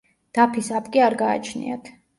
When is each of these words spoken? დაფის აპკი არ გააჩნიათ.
დაფის 0.37 0.71
აპკი 0.79 1.05
არ 1.11 1.19
გააჩნიათ. 1.23 1.99